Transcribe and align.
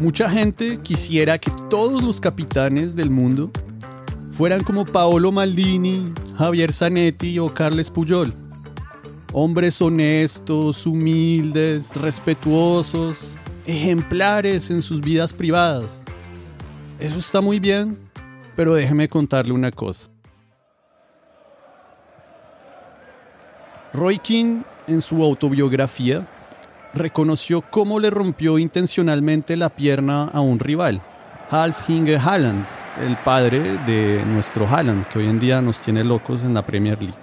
Mucha 0.00 0.28
gente 0.28 0.80
quisiera 0.82 1.38
que 1.38 1.52
todos 1.70 2.02
los 2.02 2.20
capitanes 2.20 2.96
del 2.96 3.10
mundo 3.10 3.52
fueran 4.32 4.64
como 4.64 4.84
Paolo 4.84 5.30
Maldini, 5.30 6.12
Javier 6.36 6.72
Zanetti 6.72 7.38
o 7.38 7.54
Carles 7.54 7.92
Puyol. 7.92 8.34
Hombres 9.32 9.80
honestos, 9.80 10.84
humildes, 10.86 11.94
respetuosos, 11.94 13.36
ejemplares 13.66 14.70
en 14.70 14.82
sus 14.82 15.00
vidas 15.00 15.32
privadas. 15.32 16.02
Eso 16.98 17.18
está 17.18 17.40
muy 17.40 17.60
bien, 17.60 17.96
pero 18.56 18.74
déjeme 18.74 19.08
contarle 19.08 19.52
una 19.52 19.70
cosa. 19.70 20.08
Roy 23.92 24.18
King, 24.18 24.62
en 24.88 25.00
su 25.00 25.22
autobiografía, 25.22 26.28
reconoció 26.94 27.60
cómo 27.62 27.98
le 27.98 28.10
rompió 28.10 28.58
intencionalmente 28.58 29.56
la 29.56 29.68
pierna 29.68 30.24
a 30.24 30.40
un 30.40 30.58
rival, 30.58 31.00
Half 31.50 31.88
Hinge 31.90 32.16
Haaland, 32.16 32.64
el 33.04 33.16
padre 33.16 33.60
de 33.86 34.22
nuestro 34.26 34.66
Haaland, 34.66 35.06
que 35.06 35.18
hoy 35.18 35.26
en 35.26 35.40
día 35.40 35.60
nos 35.60 35.80
tiene 35.80 36.04
locos 36.04 36.44
en 36.44 36.54
la 36.54 36.62
Premier 36.62 37.02
League. 37.02 37.18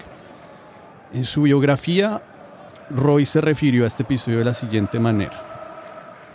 En 1.14 1.23
su 1.23 1.44
biografía, 1.44 2.22
Roy 2.89 3.25
se 3.25 3.42
refirió 3.42 3.86
a 3.86 3.88
este 3.88 4.03
episodio 4.03 4.39
de 4.39 4.45
la 4.45 4.53
siguiente 4.53 4.99
manera. 4.99 5.47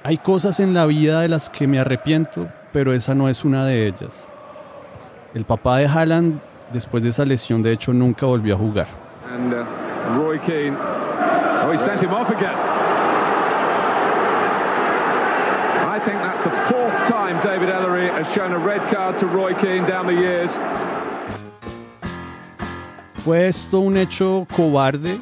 Hay 0.02 0.18
cosas 0.18 0.60
en 0.60 0.72
la 0.72 0.86
vida 0.86 1.20
de 1.20 1.28
las 1.28 1.50
que 1.50 1.66
me 1.66 1.78
arrepiento, 1.78 2.48
pero 2.72 2.92
esa 2.92 3.14
no 3.14 3.28
es 3.28 3.44
una 3.44 3.64
de 3.66 3.86
ellas. 3.86 4.28
El 5.34 5.44
papá 5.44 5.78
de 5.78 5.86
Haaland, 5.86 6.40
después 6.72 7.02
de 7.02 7.10
esa 7.10 7.24
lesión, 7.24 7.62
de 7.62 7.72
hecho, 7.72 7.92
nunca 7.92 8.24
volvió 8.24 8.54
a 8.54 8.58
jugar. 8.58 8.86
Uh, 9.26 10.18
Roy 10.18 10.38
Keane, 10.38 10.76
oh, 10.76 11.76
sent 11.76 12.02
him 12.02 12.12
off 12.12 12.30
again. 12.30 12.95
David 17.42 17.70
Ellery 17.70 18.08
has 18.08 18.26
shown 18.34 18.52
a 18.52 18.58
red 18.58 18.80
card 18.92 19.18
to 19.18 19.26
Roy 19.26 19.54
Keane 19.54 19.86
down 19.86 20.06
the 20.06 20.12
years. 20.12 20.50
¿Fue 23.24 23.46
esto 23.48 23.80
un 23.80 23.96
hecho 23.96 24.46
cobarde, 24.54 25.18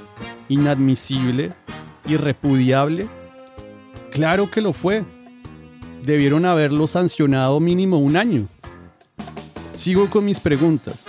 inadmisible, 0.49 1.53
irrepudiable? 2.07 3.09
Claro 4.11 4.51
que 4.51 4.61
lo 4.61 4.73
fue. 4.73 5.05
Debieron 6.03 6.45
haberlo 6.45 6.87
sancionado 6.87 7.61
mínimo 7.61 7.99
un 7.99 8.17
año. 8.17 8.47
Sigo 9.75 10.09
con 10.11 10.25
mis 10.25 10.41
preguntas. 10.41 11.07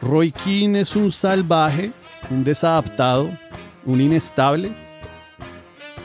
¿Roy 0.00 0.32
Keane 0.32 0.80
es 0.80 0.96
un 0.96 1.12
salvaje, 1.12 1.92
un 2.30 2.44
desadaptado, 2.44 3.30
un 3.84 4.00
inestable? 4.00 4.89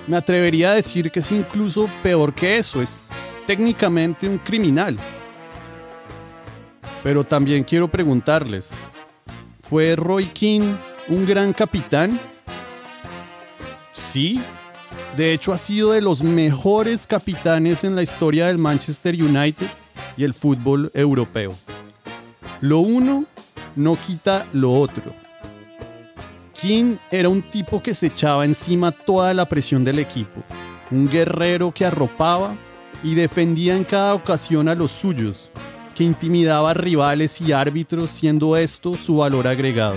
Me 0.08 0.18
atrevería 0.18 0.72
a 0.72 0.76
decir 0.76 1.10
que 1.10 1.20
es 1.20 1.32
incluso 1.32 1.90
peor 2.04 2.34
que 2.34 2.58
eso, 2.58 2.82
es 2.82 3.04
técnicamente 3.48 4.28
un 4.28 4.38
criminal. 4.38 4.98
Pero 7.04 7.24
también 7.24 7.64
quiero 7.64 7.88
preguntarles, 7.88 8.72
¿fue 9.62 9.96
Roy 9.96 10.26
King 10.26 10.76
un 11.08 11.26
gran 11.26 11.54
capitán? 11.54 12.20
Sí, 13.94 14.42
de 15.16 15.34
hecho 15.34 15.54
ha 15.54 15.58
sido 15.58 15.92
de 15.94 16.02
los 16.02 16.22
mejores 16.24 17.08
capitanes 17.08 17.84
en 17.84 17.96
la 17.96 18.04
historia 18.04 18.48
del 18.48 18.58
Manchester 18.58 19.16
United 19.16 19.68
y 20.18 20.24
el 20.24 20.34
fútbol 20.34 20.92
europeo. 20.94 21.56
Lo 22.62 22.80
uno 22.80 23.26
no 23.76 23.96
quita 23.96 24.46
lo 24.54 24.74
otro. 24.74 25.25
King 26.68 26.98
era 27.12 27.30
un 27.30 27.44
tipo 27.44 27.84
que 27.84 27.94
se 27.94 28.08
echaba 28.08 28.44
encima 28.44 28.92
toda 28.92 29.36
la 29.36 29.48
presión 29.48 29.86
del 29.86 30.00
equipo, 30.00 30.42
un 30.90 31.08
guerrero 31.08 31.72
que 31.72 31.86
arropaba 31.86 32.56
y 33.04 33.14
defendía 33.14 33.78
en 33.78 33.84
cada 33.84 34.16
ocasión 34.16 34.68
a 34.68 34.74
los 34.74 34.90
suyos, 34.90 35.52
que 35.94 36.04
intimidaba 36.04 36.72
a 36.72 36.74
rivales 36.74 37.40
y 37.40 37.52
árbitros 37.52 38.10
siendo 38.10 38.58
esto 38.58 38.96
su 38.96 39.18
valor 39.18 39.48
agregado. 39.48 39.96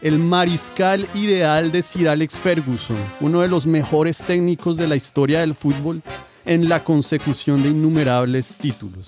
El 0.00 0.18
mariscal 0.18 1.06
ideal 1.14 1.70
de 1.70 1.82
Sir 1.82 2.08
Alex 2.08 2.40
Ferguson, 2.40 2.96
uno 3.20 3.42
de 3.42 3.48
los 3.48 3.66
mejores 3.66 4.24
técnicos 4.24 4.78
de 4.78 4.88
la 4.88 4.96
historia 4.96 5.40
del 5.40 5.54
fútbol 5.54 6.00
en 6.46 6.70
la 6.70 6.82
consecución 6.82 7.62
de 7.62 7.68
innumerables 7.68 8.54
títulos. 8.54 9.04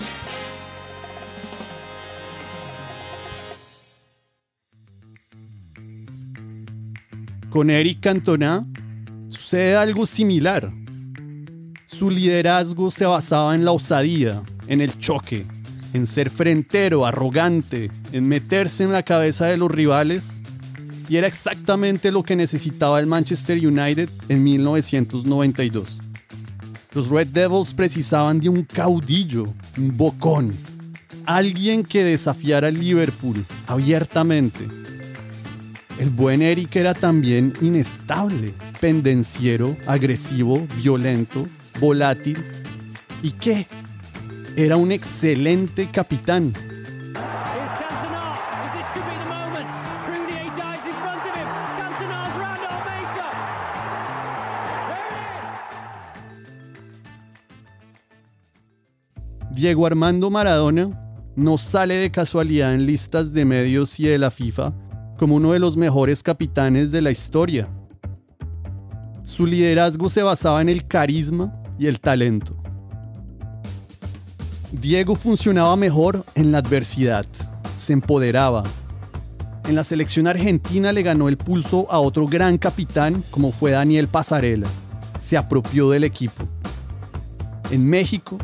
Con 7.55 7.71
Eric 7.71 8.01
Cantona 8.01 8.67
sucede 9.29 9.77
algo 9.77 10.07
similar. 10.07 10.73
Su 11.87 12.11
liderazgo 12.11 12.91
se 12.91 13.07
basaba 13.07 13.55
en 13.55 13.65
la 13.65 13.71
osadía, 13.71 14.43
en 14.67 14.81
el 14.81 14.99
choque, 14.99 15.47
en 15.93 16.09
ser 16.09 16.31
frentero, 16.31 17.07
arrogante, 17.07 17.93
en 18.11 18.27
meterse 18.27 18.83
en 18.83 18.91
la 18.91 19.05
cabeza 19.05 19.47
de 19.47 19.57
los 19.57 19.71
rivales. 19.71 20.43
Y 21.09 21.15
era 21.15 21.29
exactamente 21.29 22.11
lo 22.11 22.25
que 22.25 22.35
necesitaba 22.35 22.99
el 22.99 23.07
Manchester 23.07 23.65
United 23.65 24.09
en 24.29 24.43
1992. 24.43 26.01
Los 26.93 27.09
Red 27.09 27.29
Devils 27.29 27.73
precisaban 27.73 28.41
de 28.41 28.49
un 28.49 28.65
caudillo, 28.65 29.45
un 29.79 29.97
bocón, 29.97 30.53
alguien 31.25 31.85
que 31.85 32.03
desafiara 32.03 32.67
al 32.67 32.81
Liverpool 32.81 33.47
abiertamente. 33.69 34.67
El 35.99 36.11
buen 36.11 36.43
Eric 36.43 36.75
era 36.75 36.93
también 36.93 37.53
inestable, 37.61 38.53
pendenciero, 38.81 39.77
agresivo, 39.87 40.67
violento 40.83 41.47
volátil. 41.81 42.45
Y 43.23 43.31
que 43.31 43.67
era 44.57 44.77
un 44.77 44.91
excelente 44.91 45.87
capitán. 45.87 46.53
Diego 59.53 59.87
Armando 59.87 60.31
Maradona 60.31 60.91
no 61.37 61.57
sale 61.57 61.95
de 61.95 62.11
casualidad 62.11 62.75
en 62.75 62.87
listas 62.87 63.33
de 63.33 63.45
medios 63.45 63.99
y 64.01 64.05
de 64.05 64.19
la 64.19 64.33
FIFA 64.33 64.75
como 65.19 65.37
uno 65.37 65.53
de 65.53 65.59
los 65.59 65.77
mejores 65.77 66.23
capitanes 66.23 66.91
de 66.91 67.03
la 67.03 67.11
historia. 67.11 67.69
Su 69.23 69.47
liderazgo 69.47 70.09
se 70.09 70.23
basaba 70.23 70.61
en 70.61 70.69
el 70.69 70.87
carisma 70.87 71.55
y 71.79 71.87
el 71.87 72.01
talento. 72.01 72.57
Diego 74.73 75.15
funcionaba 75.15 75.77
mejor 75.77 76.25
en 76.35 76.53
la 76.53 76.59
adversidad, 76.59 77.25
se 77.77 77.93
empoderaba. 77.93 78.65
En 79.69 79.77
la 79.77 79.85
selección 79.85 80.27
argentina 80.27 80.93
le 80.93 81.03
ganó 81.03 81.29
el 81.29 81.39
pulso 81.39 81.87
a 81.91 82.01
otro 82.01 82.27
gran 82.27 82.59
capitán 82.59 83.25
como 83.31 83.53
fue 83.53 83.71
Daniel 83.71 84.09
Pasarela. 84.09 84.69
Se 85.19 85.37
apropió 85.37 85.91
del 85.91 86.05
equipo. 86.05 86.45
En 87.71 87.87
México 87.87 88.37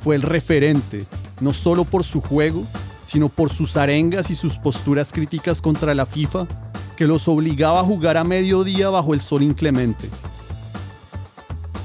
fue 0.00 0.16
el 0.16 0.22
referente, 0.22 1.04
no 1.40 1.52
solo 1.52 1.84
por 1.84 2.02
su 2.02 2.20
juego, 2.20 2.66
sino 3.14 3.28
por 3.28 3.48
sus 3.48 3.76
arengas 3.76 4.28
y 4.30 4.34
sus 4.34 4.58
posturas 4.58 5.12
críticas 5.12 5.62
contra 5.62 5.94
la 5.94 6.04
FIFA, 6.04 6.48
que 6.96 7.06
los 7.06 7.28
obligaba 7.28 7.78
a 7.78 7.84
jugar 7.84 8.16
a 8.16 8.24
mediodía 8.24 8.88
bajo 8.88 9.14
el 9.14 9.20
sol 9.20 9.42
inclemente. 9.42 10.10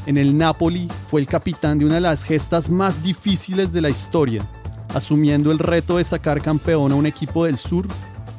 En 0.07 0.17
el 0.17 0.35
Napoli 0.35 0.89
fue 1.07 1.21
el 1.21 1.27
capitán 1.27 1.77
de 1.77 1.85
una 1.85 1.93
de 1.95 2.01
las 2.01 2.23
gestas 2.23 2.67
más 2.67 3.03
difíciles 3.03 3.71
de 3.71 3.79
la 3.79 3.91
historia, 3.91 4.41
asumiendo 4.95 5.51
el 5.51 5.59
reto 5.59 5.97
de 5.97 6.03
sacar 6.03 6.41
campeón 6.41 6.93
a 6.93 6.95
un 6.95 7.05
equipo 7.05 7.45
del 7.45 7.59
sur, 7.59 7.85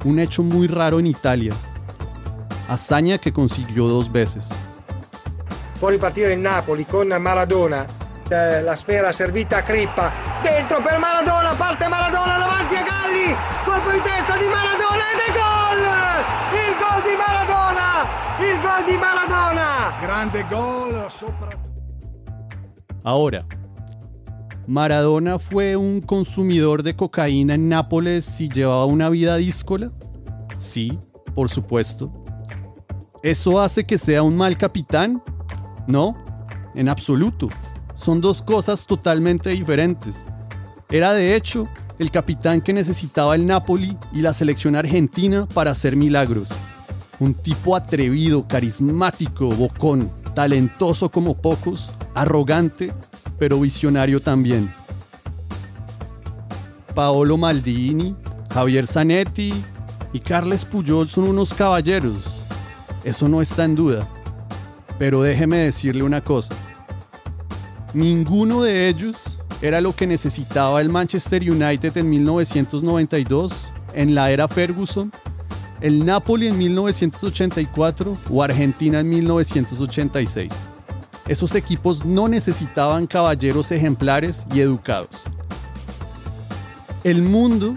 un 0.05 0.19
hecho 0.19 0.43
muy 0.43 0.67
raro 0.67 0.99
en 0.99 1.07
Italia. 1.07 1.55
Hazaña 2.69 3.19
que 3.19 3.33
consiguió 3.33 3.87
dos 3.87 4.11
veces. 4.11 4.51
Fuori 5.77 5.97
partire 5.99 6.33
il 6.33 6.43
Napoli 6.43 6.87
con 6.87 7.07
Maradona, 7.23 7.87
la 8.29 8.77
sfera 8.77 9.13
servita 9.13 9.59
a 9.59 9.65
Crippa, 9.65 10.30
dentro 10.43 10.81
per 10.83 10.99
Maradona, 10.99 11.55
parte 11.55 11.89
Maradona 11.89 12.37
davanti 12.39 12.75
a 12.77 12.83
Galli, 12.83 13.35
colpo 13.65 13.91
di 13.91 14.01
testa 14.01 14.37
di 14.37 14.47
Maradona 14.47 15.05
ed 15.13 15.21
è 15.27 15.31
gol! 15.33 15.83
Il 16.61 16.73
gol 16.81 17.01
di 17.05 17.17
Maradona! 17.17 17.87
Il 18.39 18.61
gol 18.61 18.85
di 18.85 18.97
Maradona! 18.97 19.93
Grande 20.01 20.47
gol 20.49 21.07
sopra 21.11 21.49
Ahora, 23.03 23.45
¿Maradona 24.67 25.39
fue 25.39 25.75
un 25.77 26.01
consumidor 26.01 26.83
de 26.83 26.95
cocaína 26.95 27.55
en 27.55 27.69
Nápoles 27.69 28.41
y 28.41 28.49
llevaba 28.49 28.85
una 28.85 29.09
vida 29.09 29.37
díscola? 29.37 29.91
Sí, 30.59 30.99
por 31.35 31.49
supuesto. 31.49 32.13
¿Eso 33.23 33.61
hace 33.61 33.85
que 33.85 33.99
sea 33.99 34.23
un 34.23 34.37
mal 34.37 34.57
capitán? 34.57 35.23
No, 35.87 36.15
en 36.75 36.89
absoluto. 36.89 37.49
Son 38.01 38.23
dos 38.23 38.41
cosas 38.41 38.87
totalmente 38.87 39.51
diferentes. 39.51 40.27
Era 40.89 41.13
de 41.13 41.37
hecho 41.37 41.69
el 41.99 42.11
capitán 42.11 42.63
que 42.63 42.73
necesitaba 42.73 43.35
el 43.35 43.45
Napoli 43.45 43.95
y 44.11 44.23
la 44.23 44.33
selección 44.33 44.75
argentina 44.75 45.47
para 45.53 45.73
hacer 45.73 45.97
milagros. 45.97 46.49
Un 47.19 47.35
tipo 47.35 47.77
atrevido, 47.77 48.49
carismático, 48.49 49.51
bocón, 49.51 50.11
talentoso 50.35 51.11
como 51.11 51.37
pocos, 51.37 51.91
arrogante, 52.15 52.91
pero 53.39 53.61
visionario 53.61 54.23
también. 54.23 54.73
Paolo 56.95 57.37
Maldini, 57.37 58.17
Javier 58.55 58.87
Zanetti 58.87 59.53
y 60.15 60.21
Carles 60.21 60.65
Puyol 60.65 61.07
son 61.07 61.25
unos 61.25 61.53
caballeros. 61.53 62.33
Eso 63.05 63.29
no 63.29 63.43
está 63.43 63.65
en 63.65 63.75
duda. 63.75 64.09
Pero 64.99 65.21
déjeme 65.21 65.59
decirle 65.59 66.03
una 66.03 66.23
cosa. 66.23 66.55
Ninguno 67.93 68.63
de 68.63 68.89
ellos 68.89 69.39
era 69.63 69.81
lo 69.81 69.95
que 69.95 70.07
necesitaba 70.07 70.81
el 70.81 70.89
Manchester 70.89 71.43
United 71.51 71.97
en 71.97 72.09
1992, 72.09 73.53
en 73.95 74.15
la 74.15 74.31
era 74.31 74.47
Ferguson, 74.47 75.13
el 75.81 76.05
Napoli 76.05 76.47
en 76.47 76.57
1984 76.57 78.17
o 78.31 78.43
Argentina 78.43 79.01
en 79.01 79.09
1986. 79.09 80.53
Esos 81.27 81.55
equipos 81.55 82.05
no 82.05 82.29
necesitaban 82.29 83.07
caballeros 83.07 83.73
ejemplares 83.73 84.47
y 84.55 84.61
educados. 84.61 85.11
El 87.03 87.23
mundo 87.23 87.75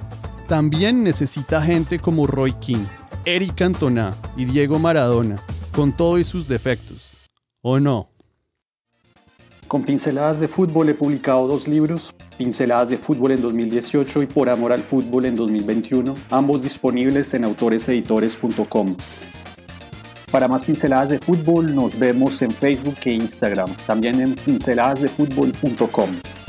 también 0.47 1.03
necesita 1.03 1.61
gente 1.61 1.97
como 1.97 2.27
Roy 2.27 2.53
King, 2.53 2.85
Eric 3.25 3.55
Cantona 3.55 4.11
y 4.37 4.45
Diego 4.45 4.79
Maradona, 4.79 5.37
con 5.73 5.91
todo 5.91 6.19
y 6.19 6.23
sus 6.23 6.47
defectos. 6.47 7.15
¿O 7.61 7.79
no? 7.79 8.12
Con 9.73 9.81
Pinceladas 9.81 10.39
de 10.39 10.47
Fútbol 10.47 10.89
he 10.89 10.93
publicado 10.93 11.47
dos 11.47 11.67
libros, 11.67 12.13
Pinceladas 12.37 12.89
de 12.89 12.97
Fútbol 12.99 13.31
en 13.31 13.41
2018 13.41 14.21
y 14.21 14.27
Por 14.27 14.47
Amor 14.47 14.71
al 14.71 14.81
Fútbol 14.81 15.25
en 15.25 15.33
2021, 15.33 16.13
ambos 16.29 16.61
disponibles 16.61 17.33
en 17.33 17.43
autoreseditores.com. 17.43 18.95
Para 20.31 20.47
más 20.47 20.63
pinceladas 20.63 21.09
de 21.09 21.17
fútbol 21.17 21.73
nos 21.73 21.97
vemos 21.97 22.43
en 22.43 22.51
Facebook 22.51 22.97
e 23.05 23.13
Instagram, 23.13 23.75
también 23.87 24.21
en 24.21 24.35
pinceladasdefutbol.com. 24.35 26.42